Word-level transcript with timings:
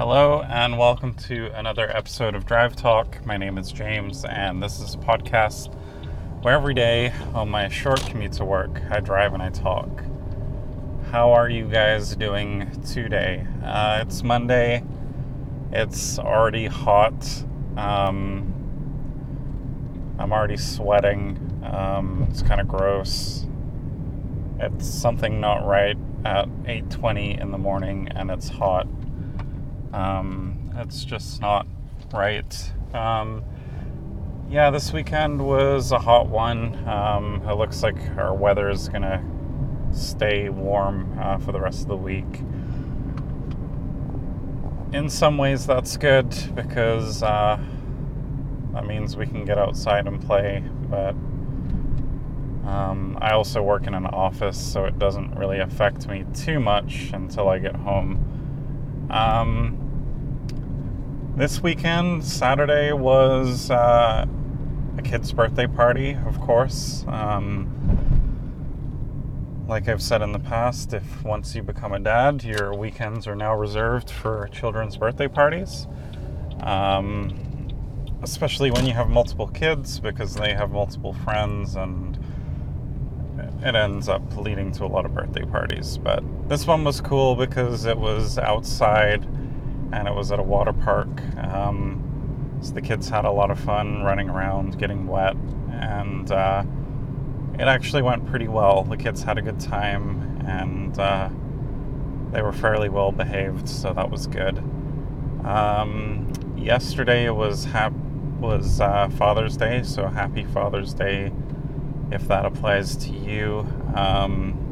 Hello, 0.00 0.40
and 0.48 0.78
welcome 0.78 1.12
to 1.12 1.54
another 1.54 1.94
episode 1.94 2.34
of 2.34 2.46
Drive 2.46 2.74
Talk. 2.74 3.22
My 3.26 3.36
name 3.36 3.58
is 3.58 3.70
James, 3.70 4.24
and 4.24 4.62
this 4.62 4.80
is 4.80 4.94
a 4.94 4.96
podcast 4.96 5.74
where 6.40 6.54
every 6.54 6.72
day 6.72 7.12
on 7.34 7.50
my 7.50 7.68
short 7.68 8.00
commute 8.06 8.32
to 8.32 8.46
work, 8.46 8.80
I 8.90 9.00
drive 9.00 9.34
and 9.34 9.42
I 9.42 9.50
talk. 9.50 9.90
How 11.10 11.32
are 11.32 11.50
you 11.50 11.68
guys 11.68 12.16
doing 12.16 12.70
today? 12.80 13.46
Uh, 13.62 13.98
it's 14.00 14.22
Monday, 14.22 14.82
it's 15.70 16.18
already 16.18 16.64
hot. 16.64 17.44
Um, 17.76 18.54
I'm 20.18 20.32
already 20.32 20.56
sweating. 20.56 21.60
Um, 21.62 22.26
it's 22.30 22.40
kind 22.40 22.62
of 22.62 22.66
gross. 22.66 23.46
It's 24.60 24.88
something 24.88 25.42
not 25.42 25.66
right 25.66 25.98
at 26.24 26.48
8:20 26.64 27.38
in 27.38 27.50
the 27.50 27.58
morning, 27.58 28.08
and 28.08 28.30
it's 28.30 28.48
hot. 28.48 28.86
Um, 29.92 30.70
it's 30.76 31.04
just 31.04 31.40
not 31.40 31.66
right. 32.12 32.72
Um, 32.94 33.42
yeah, 34.50 34.70
this 34.70 34.92
weekend 34.92 35.44
was 35.44 35.92
a 35.92 35.98
hot 35.98 36.28
one. 36.28 36.88
Um, 36.88 37.42
it 37.48 37.54
looks 37.54 37.82
like 37.82 37.96
our 38.16 38.34
weather 38.34 38.68
is 38.68 38.88
gonna 38.88 39.24
stay 39.92 40.48
warm 40.48 41.16
uh, 41.20 41.38
for 41.38 41.52
the 41.52 41.60
rest 41.60 41.82
of 41.82 41.88
the 41.88 41.96
week. 41.96 42.40
In 44.92 45.08
some 45.08 45.38
ways, 45.38 45.66
that's 45.66 45.96
good 45.96 46.34
because 46.54 47.22
uh, 47.22 47.58
that 48.72 48.86
means 48.86 49.16
we 49.16 49.26
can 49.26 49.44
get 49.44 49.58
outside 49.58 50.06
and 50.06 50.20
play. 50.20 50.64
But 50.88 51.14
um, 52.68 53.18
I 53.20 53.32
also 53.32 53.62
work 53.62 53.86
in 53.86 53.94
an 53.94 54.06
office, 54.06 54.60
so 54.60 54.84
it 54.84 54.98
doesn't 54.98 55.36
really 55.36 55.60
affect 55.60 56.08
me 56.08 56.24
too 56.34 56.58
much 56.58 57.10
until 57.12 57.48
I 57.48 57.58
get 57.58 57.76
home. 57.76 59.06
Um, 59.10 59.89
this 61.40 61.62
weekend, 61.62 62.22
Saturday, 62.22 62.92
was 62.92 63.70
uh, 63.70 64.26
a 64.98 65.02
kid's 65.02 65.32
birthday 65.32 65.66
party, 65.66 66.14
of 66.26 66.38
course. 66.38 67.06
Um, 67.08 67.66
like 69.66 69.88
I've 69.88 70.02
said 70.02 70.20
in 70.20 70.32
the 70.32 70.38
past, 70.38 70.92
if 70.92 71.24
once 71.24 71.54
you 71.54 71.62
become 71.62 71.94
a 71.94 71.98
dad, 71.98 72.44
your 72.44 72.74
weekends 72.74 73.26
are 73.26 73.34
now 73.34 73.54
reserved 73.54 74.10
for 74.10 74.50
children's 74.52 74.98
birthday 74.98 75.28
parties. 75.28 75.86
Um, 76.60 77.34
especially 78.20 78.70
when 78.70 78.84
you 78.84 78.92
have 78.92 79.08
multiple 79.08 79.48
kids, 79.48 79.98
because 79.98 80.34
they 80.34 80.52
have 80.52 80.72
multiple 80.72 81.14
friends 81.14 81.74
and 81.74 82.18
it 83.62 83.74
ends 83.74 84.10
up 84.10 84.36
leading 84.36 84.72
to 84.72 84.84
a 84.84 84.88
lot 84.88 85.06
of 85.06 85.14
birthday 85.14 85.46
parties. 85.46 85.96
But 85.96 86.22
this 86.50 86.66
one 86.66 86.84
was 86.84 87.00
cool 87.00 87.34
because 87.34 87.86
it 87.86 87.96
was 87.96 88.36
outside 88.36 89.26
and 89.92 90.06
it 90.08 90.14
was 90.14 90.32
at 90.32 90.38
a 90.38 90.42
water 90.42 90.72
park. 90.72 91.08
Um, 91.36 92.58
so 92.60 92.72
the 92.74 92.82
kids 92.82 93.08
had 93.08 93.24
a 93.24 93.30
lot 93.30 93.50
of 93.50 93.58
fun 93.58 94.02
running 94.02 94.28
around, 94.28 94.78
getting 94.78 95.06
wet, 95.06 95.34
and 95.70 96.30
uh, 96.30 96.62
it 97.54 97.68
actually 97.68 98.02
went 98.02 98.26
pretty 98.26 98.48
well. 98.48 98.84
The 98.84 98.96
kids 98.96 99.22
had 99.22 99.38
a 99.38 99.42
good 99.42 99.60
time 99.60 100.30
and 100.46 100.98
uh, 100.98 101.28
they 102.32 102.42
were 102.42 102.52
fairly 102.52 102.88
well 102.88 103.12
behaved, 103.12 103.68
so 103.68 103.92
that 103.92 104.10
was 104.10 104.26
good. 104.26 104.58
Um, 105.44 106.32
yesterday 106.56 107.28
was 107.30 107.64
hap- 107.64 107.92
was 108.38 108.80
uh, 108.80 109.08
Father's 109.10 109.56
Day, 109.56 109.82
so 109.82 110.06
happy 110.06 110.44
Father's 110.44 110.94
Day 110.94 111.32
if 112.10 112.26
that 112.28 112.44
applies 112.44 112.96
to 112.96 113.10
you. 113.10 113.66
Um, 113.94 114.69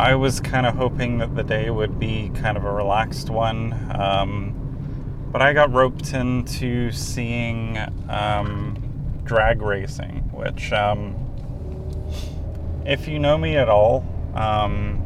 I 0.00 0.14
was 0.14 0.40
kind 0.40 0.64
of 0.64 0.76
hoping 0.76 1.18
that 1.18 1.36
the 1.36 1.42
day 1.42 1.68
would 1.68 1.98
be 1.98 2.30
kind 2.34 2.56
of 2.56 2.64
a 2.64 2.72
relaxed 2.72 3.28
one, 3.28 3.74
um, 3.94 5.28
but 5.30 5.42
I 5.42 5.52
got 5.52 5.70
roped 5.74 6.14
into 6.14 6.90
seeing 6.90 7.76
um, 8.08 9.20
drag 9.24 9.60
racing, 9.60 10.30
which, 10.32 10.72
um, 10.72 11.14
if 12.86 13.08
you 13.08 13.18
know 13.18 13.36
me 13.36 13.58
at 13.58 13.68
all, 13.68 14.06
um, 14.34 15.02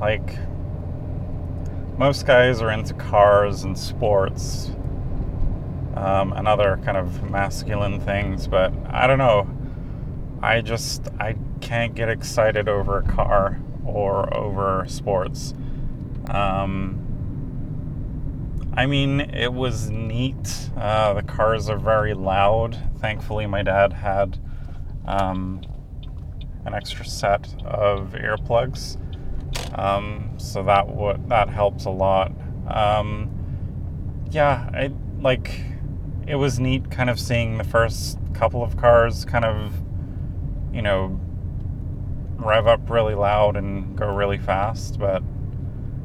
like 0.00 0.36
most 1.96 2.26
guys 2.26 2.60
are 2.60 2.72
into 2.72 2.92
cars 2.94 3.62
and 3.62 3.78
sports 3.78 4.72
um, 5.94 6.32
and 6.32 6.48
other 6.48 6.80
kind 6.84 6.96
of 6.96 7.30
masculine 7.30 8.00
things, 8.00 8.48
but 8.48 8.72
I 8.88 9.06
don't 9.06 9.18
know. 9.18 9.48
I 10.42 10.60
just 10.62 11.08
I 11.18 11.36
can't 11.60 11.94
get 11.94 12.08
excited 12.08 12.68
over 12.68 12.98
a 12.98 13.02
car 13.02 13.60
or 13.84 14.32
over 14.34 14.84
sports. 14.88 15.54
Um, 16.28 17.06
I 18.74 18.86
mean, 18.86 19.20
it 19.20 19.52
was 19.52 19.90
neat. 19.90 20.70
Uh, 20.76 21.14
the 21.14 21.22
cars 21.22 21.68
are 21.68 21.76
very 21.76 22.14
loud. 22.14 22.78
Thankfully, 22.98 23.46
my 23.46 23.62
dad 23.62 23.92
had 23.92 24.38
um, 25.06 25.60
an 26.64 26.74
extra 26.74 27.04
set 27.04 27.54
of 27.64 28.12
earplugs, 28.12 28.96
um, 29.78 30.30
so 30.38 30.62
that 30.62 30.88
would 30.88 31.28
that 31.28 31.48
helps 31.48 31.84
a 31.84 31.90
lot. 31.90 32.32
Um, 32.68 33.30
yeah, 34.30 34.70
I 34.72 34.92
like. 35.20 35.64
It 36.26 36.36
was 36.36 36.60
neat, 36.60 36.90
kind 36.90 37.10
of 37.10 37.18
seeing 37.18 37.58
the 37.58 37.64
first 37.64 38.18
couple 38.34 38.62
of 38.62 38.76
cars 38.76 39.24
kind 39.24 39.44
of 39.44 39.72
you 40.72 40.82
know, 40.82 41.20
rev 42.36 42.66
up 42.66 42.88
really 42.88 43.14
loud 43.14 43.56
and 43.56 43.96
go 43.96 44.14
really 44.14 44.38
fast. 44.38 44.98
But 44.98 45.22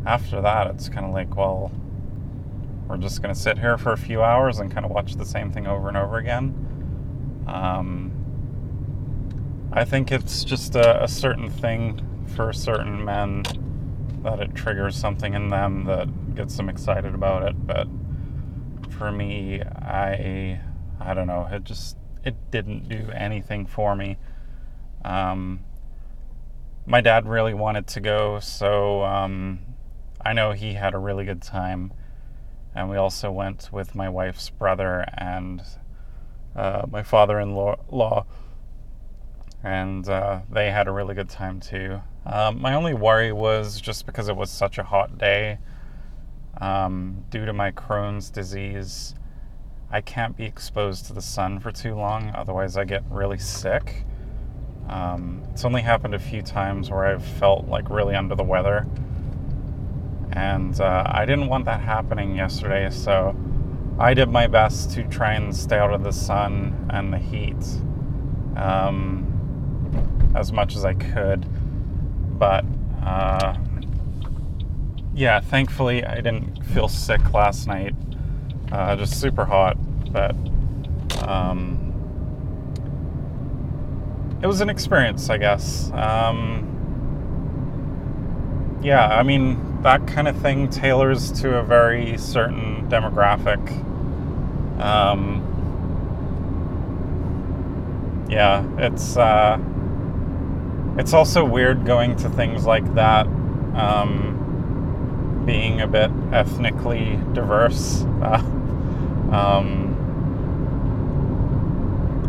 after 0.06 0.42
that, 0.42 0.68
it's 0.68 0.90
kind 0.90 1.06
of 1.06 1.14
like, 1.14 1.36
well, 1.36 1.72
we're 2.88 2.98
just 2.98 3.22
going 3.22 3.34
to 3.34 3.40
sit 3.40 3.58
here 3.58 3.78
for 3.78 3.94
a 3.94 3.98
few 3.98 4.22
hours 4.22 4.60
and 4.60 4.72
kind 4.72 4.86
of 4.86 4.92
watch 4.92 5.16
the 5.16 5.26
same 5.26 5.52
thing 5.52 5.68
over 5.68 5.88
and 5.88 5.98
over 5.98 6.18
again. 6.18 6.54
Um, 7.48 8.12
I 9.72 9.86
think 9.86 10.12
it's 10.12 10.44
just 10.44 10.76
a, 10.76 11.04
a 11.04 11.08
certain 11.08 11.50
thing 11.50 12.26
for 12.36 12.54
certain 12.54 13.04
men 13.04 13.44
that 14.24 14.40
it 14.40 14.56
triggers 14.56 14.96
something 14.96 15.34
in 15.34 15.50
them 15.50 15.86
that 15.86 16.36
gets 16.36 16.58
them 16.58 16.70
excited 16.70 17.14
about 17.14 17.44
it. 17.44 17.68
But 17.68 17.88
for 18.90 19.12
me, 19.12 19.62
I 19.62 20.60
I 21.00 21.14
don't 21.14 21.28
know. 21.28 21.48
It 21.52 21.64
just 21.64 21.98
it 22.24 22.36
didn't 22.52 22.90
do 22.90 23.10
anything 23.14 23.66
for 23.66 23.96
me. 23.96 24.18
Um, 25.06 25.62
my 26.86 27.00
dad 27.02 27.28
really 27.28 27.54
wanted 27.54 27.88
to 27.88 28.00
go, 28.00 28.40
so 28.40 29.04
um, 29.04 29.60
I 30.20 30.34
know 30.34 30.52
he 30.52 30.74
had 30.74 30.94
a 30.94 30.98
really 30.98 31.26
good 31.26 31.42
time. 31.42 31.94
And 32.74 32.90
we 32.90 32.98
also 32.98 33.32
went 33.32 33.70
with 33.72 33.96
my 33.96 34.10
wife's 34.10 34.50
brother 34.50 35.06
and 35.18 35.62
uh, 36.56 36.86
my 36.90 37.04
father 37.04 37.40
in 37.40 37.54
law, 37.56 38.26
and 39.64 40.08
uh, 40.10 40.42
they 40.52 40.72
had 40.72 40.88
a 40.88 40.92
really 40.92 41.16
good 41.16 41.30
time 41.30 41.60
too. 41.60 42.02
Um, 42.26 42.60
my 42.60 42.74
only 42.74 42.94
worry 42.94 43.32
was 43.32 43.80
just 43.80 44.06
because 44.06 44.28
it 44.28 44.36
was 44.36 44.50
such 44.50 44.78
a 44.78 44.84
hot 44.84 45.18
day, 45.18 45.60
um, 46.60 47.24
due 47.30 47.46
to 47.46 47.54
my 47.54 47.72
Crohn's 47.72 48.30
disease, 48.30 49.16
I 49.92 50.02
can't 50.02 50.36
be 50.36 50.46
exposed 50.46 51.06
to 51.06 51.14
the 51.14 51.22
sun 51.22 51.60
for 51.60 51.72
too 51.72 51.96
long, 51.96 52.32
otherwise, 52.36 52.76
I 52.76 52.84
get 52.84 53.04
really 53.10 53.38
sick. 53.38 54.06
Um, 54.90 55.44
it's 55.52 55.66
only 55.66 55.82
happened 55.82 56.14
a 56.14 56.20
few 56.20 56.42
times 56.42 56.92
where 56.92 57.06
I've 57.06 57.26
felt 57.26 57.68
like 57.68 57.90
really 57.90 58.16
under 58.16 58.36
the 58.36 58.44
weather. 58.44 58.86
And 60.32 60.80
uh, 60.80 61.04
I 61.06 61.26
didn't 61.26 61.48
want 61.48 61.66
that 61.66 61.82
happening 61.82 62.36
yesterday, 62.36 62.90
so 62.90 63.36
I 63.98 64.14
did 64.14 64.30
my 64.30 64.48
best 64.48 64.92
to 64.92 65.04
try 65.04 65.34
and 65.34 65.56
stay 65.56 65.78
out 65.78 65.94
of 65.94 66.04
the 66.04 66.12
sun 66.12 66.90
and 66.92 67.14
the 67.14 67.18
heat 67.18 67.56
um, 68.58 70.34
as 70.36 70.52
much 70.52 70.76
as 70.76 70.84
I 70.84 70.94
could. 70.94 71.46
But 72.38 72.66
uh, 73.04 73.56
yeah, 75.14 75.40
thankfully 75.40 76.04
I 76.04 76.16
didn't 76.16 76.64
feel 76.66 76.90
sick 76.90 77.34
last 77.34 77.68
night. 77.68 77.96
Uh, 78.72 78.96
just 78.98 79.20
super 79.22 79.46
hot, 79.46 79.78
but 80.12 80.36
um, 81.26 81.85
it 84.42 84.48
was 84.48 84.62
an 84.62 84.70
experience, 84.70 85.30
I 85.30 85.38
guess. 85.38 85.92
Um, 85.92 86.72
yeah, 88.84 89.08
I 89.08 89.24
mean, 89.24 89.82
that 89.82 90.06
kind 90.08 90.28
of 90.28 90.38
thing 90.42 90.70
tailors 90.70 91.32
to 91.42 91.58
a 91.58 91.64
very 91.64 92.18
certain 92.18 92.88
demographic. 92.90 93.60
Um, 94.80 95.42
yeah, 98.30 98.64
it's 98.78 99.18
uh, 99.18 99.58
it's 100.98 101.14
also 101.14 101.44
weird 101.46 101.86
going 101.86 102.16
to 102.18 102.30
things 102.30 102.66
like 102.66 102.94
that, 102.96 103.28
um, 103.76 105.44
being 105.46 105.82
a 105.82 105.88
bit 105.88 106.12
ethnically 106.32 107.20
diverse. 107.34 108.06
Uh, 108.26 108.40
um, 109.32 109.85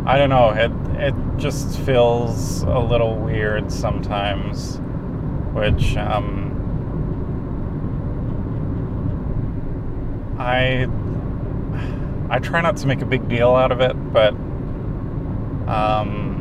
I 0.07 0.19
don't 0.19 0.31
know. 0.31 0.51
It 0.51 0.71
it 1.01 1.15
just 1.37 1.79
feels 1.81 2.63
a 2.63 2.79
little 2.79 3.17
weird 3.17 3.73
sometimes, 3.73 4.79
which 5.53 5.97
um, 5.97 6.53
I 10.39 10.87
I 12.31 12.39
try 12.39 12.61
not 12.61 12.77
to 12.79 12.87
make 12.87 13.03
a 13.03 13.05
big 13.07 13.29
deal 13.29 13.55
out 13.55 13.73
of 13.73 13.81
it, 13.81 13.95
but 14.13 14.33
um, 15.69 16.37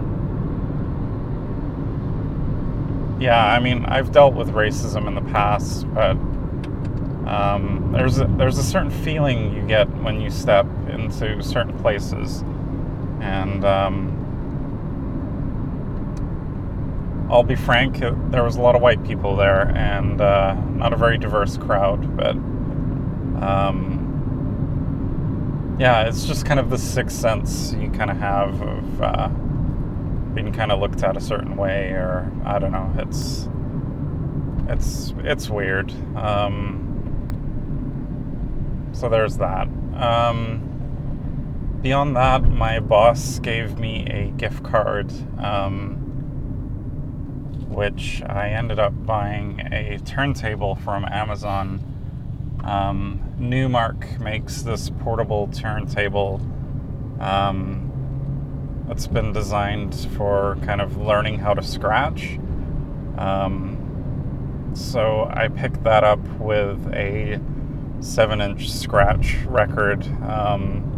yeah, 3.19 3.44
I 3.45 3.59
mean, 3.59 3.85
I've 3.85 4.12
dealt 4.12 4.35
with 4.35 4.50
racism 4.50 5.07
in 5.07 5.15
the 5.15 5.21
past, 5.31 5.91
but 5.94 6.17
um, 7.27 7.89
there's 7.91 8.19
a, 8.19 8.25
there's 8.38 8.57
a 8.57 8.63
certain 8.63 8.91
feeling 8.91 9.56
you 9.56 9.63
get 9.67 9.88
when 10.03 10.21
you 10.21 10.29
step 10.29 10.67
into 10.89 11.41
certain 11.41 11.77
places, 11.79 12.44
and 13.25 13.66
um, 13.66 14.12
I'll 17.30 17.44
be 17.44 17.56
frank, 17.56 18.00
there 18.00 18.44
was 18.44 18.56
a 18.56 18.62
lot 18.62 18.75
of 18.75 18.81
white 18.81 19.04
people 19.04 19.36
there, 19.36 19.69
and 19.75 20.22
uh, 20.22 20.54
not 20.54 20.94
a 20.94 20.95
very 20.95 21.18
diverse 21.18 21.57
crowd, 21.57 22.16
but 22.16 22.36
um, 23.44 24.06
yeah, 25.80 26.04
it's 26.07 26.25
just 26.25 26.45
kind 26.45 26.60
of 26.60 26.69
the 26.69 26.77
sixth 26.77 27.18
sense 27.18 27.74
you 27.74 27.89
kind 27.89 28.12
of 28.12 28.18
have 28.18 28.62
of 28.62 29.01
uh, 29.01 29.27
being 30.33 30.54
kind 30.54 30.72
of 30.72 30.80
looked 30.80 31.01
at 31.04 31.18
a 31.18 31.22
certain 31.22 31.57
way, 31.57 31.89
or 31.89 32.31
I 32.45 32.60
don't 32.60 32.72
know. 32.72 32.94
It's 33.00 33.50
it's 34.69 35.16
it's 35.19 35.50
weird. 35.50 35.92
Um, 36.16 36.83
so 38.94 39.10
there's 39.10 39.38
that. 39.38 39.68
Um, 39.95 40.75
beyond 41.85 42.15
that, 42.15 42.41
my 42.41 42.79
boss 42.79 43.37
gave 43.37 43.77
me 43.77 44.07
a 44.07 44.31
gift 44.37 44.63
card, 44.63 45.13
um, 45.37 45.97
which 47.69 48.23
I 48.23 48.49
ended 48.49 48.79
up 48.79 49.05
buying 49.05 49.59
a 49.71 49.99
turntable 49.99 50.73
from 50.77 51.05
Amazon. 51.05 51.79
Um, 52.63 53.21
Numark 53.39 54.19
makes 54.19 54.63
this 54.63 54.89
portable 55.01 55.45
turntable 55.49 56.41
um, 57.19 58.83
that's 58.88 59.05
been 59.05 59.31
designed 59.31 59.93
for 60.17 60.57
kind 60.63 60.81
of 60.81 60.97
learning 60.97 61.38
how 61.38 61.53
to 61.53 61.61
scratch. 61.61 62.39
Um, 63.15 64.71
so 64.73 65.29
I 65.31 65.49
picked 65.49 65.83
that 65.83 66.03
up 66.03 66.25
with 66.39 66.91
a 66.95 67.39
seven 67.99 68.41
inch 68.41 68.71
scratch 68.71 69.35
record. 69.45 70.03
Um, 70.23 70.94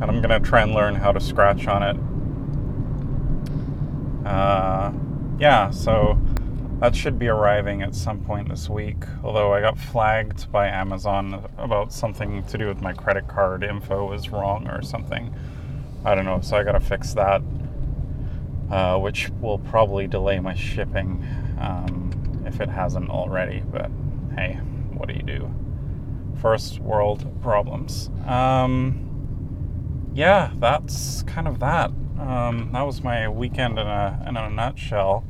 and 0.00 0.10
I'm 0.10 0.22
to 0.22 0.40
try 0.40 0.62
and 0.62 0.72
learn 0.72 0.94
how 0.94 1.12
to 1.12 1.20
scratch 1.20 1.66
on 1.66 1.82
it. 1.82 1.96
Uh, 4.28 4.92
yeah, 5.38 5.70
so 5.70 6.18
that 6.80 6.94
should 6.94 7.18
be 7.18 7.26
arriving 7.26 7.82
at 7.82 7.94
some 7.94 8.20
point 8.24 8.48
this 8.48 8.68
week. 8.68 8.96
Although 9.24 9.52
I 9.52 9.60
got 9.60 9.76
flagged 9.76 10.50
by 10.52 10.68
Amazon 10.68 11.44
about 11.58 11.92
something 11.92 12.44
to 12.44 12.58
do 12.58 12.68
with 12.68 12.80
my 12.80 12.92
credit 12.92 13.26
card 13.26 13.64
info 13.64 14.06
was 14.06 14.30
wrong 14.30 14.68
or 14.68 14.82
something. 14.82 15.34
I 16.04 16.14
don't 16.14 16.24
know, 16.24 16.40
so 16.40 16.56
I 16.56 16.62
gotta 16.62 16.80
fix 16.80 17.14
that, 17.14 17.42
uh, 18.70 18.98
which 18.98 19.30
will 19.40 19.58
probably 19.58 20.06
delay 20.06 20.38
my 20.38 20.54
shipping 20.54 21.26
um, 21.58 22.44
if 22.46 22.60
it 22.60 22.68
hasn't 22.68 23.10
already. 23.10 23.60
But 23.60 23.90
hey, 24.36 24.54
what 24.94 25.08
do 25.08 25.14
you 25.14 25.22
do? 25.22 25.52
First 26.40 26.78
world 26.78 27.42
problems. 27.42 28.10
Um, 28.24 29.07
yeah, 30.18 30.50
that's 30.58 31.22
kind 31.22 31.46
of 31.46 31.60
that. 31.60 31.92
Um, 32.18 32.70
that 32.72 32.82
was 32.82 33.04
my 33.04 33.28
weekend 33.28 33.78
in 33.78 33.86
a, 33.86 34.24
in 34.26 34.36
a 34.36 34.50
nutshell. 34.50 35.22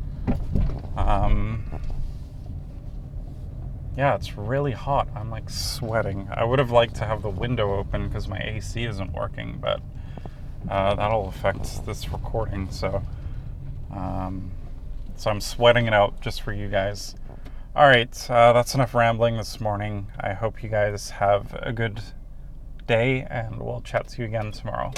Um, 0.97 1.63
yeah, 3.99 4.15
it's 4.15 4.39
really 4.39 4.73
hot. 4.73 5.09
I'm 5.15 5.31
like 5.31 5.51
sweating. 5.51 6.31
I 6.33 6.43
would 6.43 6.59
have 6.59 6.71
liked 6.71 6.95
to 6.97 7.05
have 7.05 7.21
the 7.21 7.29
window 7.29 7.77
open 7.77 8.09
because 8.09 8.29
my 8.29 8.39
AC 8.39 8.83
isn't 8.83 9.13
working, 9.13 9.59
but 9.61 9.83
uh, 10.71 10.95
that'll 10.95 11.29
affect 11.29 11.85
this 11.85 12.11
recording. 12.11 12.71
So, 12.71 13.03
um, 13.95 14.53
so 15.17 15.31
I'm 15.31 15.43
sweating 15.43 15.87
it 15.87 15.93
out 15.93 16.19
just 16.23 16.41
for 16.41 16.55
you 16.55 16.69
guys. 16.69 17.15
All 17.77 17.87
right, 17.87 18.31
uh, 18.31 18.55
that's 18.55 18.75
enough 18.75 18.95
rambling 18.95 19.37
this 19.37 19.61
morning. 19.61 20.07
I 20.19 20.33
hope 20.33 20.63
you 20.63 20.71
guys 20.71 21.11
have 21.11 21.55
a 21.61 21.75
good 21.75 22.01
day, 22.89 23.25
and 23.31 23.61
we'll 23.61 23.83
chat 23.83 24.09
to 24.09 24.23
you 24.23 24.25
again 24.25 24.51
tomorrow. 24.51 24.91